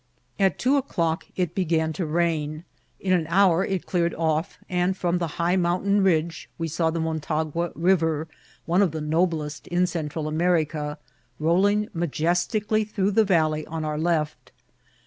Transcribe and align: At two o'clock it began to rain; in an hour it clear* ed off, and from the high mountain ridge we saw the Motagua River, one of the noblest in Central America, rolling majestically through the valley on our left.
At 0.39 0.57
two 0.57 0.77
o'clock 0.77 1.25
it 1.35 1.53
began 1.53 1.93
to 1.93 2.07
rain; 2.07 2.63
in 2.99 3.13
an 3.13 3.27
hour 3.29 3.63
it 3.63 3.85
clear* 3.85 4.07
ed 4.07 4.15
off, 4.15 4.57
and 4.67 4.97
from 4.97 5.19
the 5.19 5.27
high 5.37 5.55
mountain 5.55 6.01
ridge 6.03 6.49
we 6.57 6.67
saw 6.67 6.89
the 6.89 6.99
Motagua 6.99 7.71
River, 7.75 8.27
one 8.65 8.81
of 8.81 8.93
the 8.93 8.99
noblest 9.01 9.67
in 9.67 9.85
Central 9.85 10.27
America, 10.27 10.97
rolling 11.39 11.87
majestically 11.93 12.83
through 12.83 13.11
the 13.11 13.23
valley 13.23 13.63
on 13.67 13.85
our 13.85 13.99
left. 13.99 14.51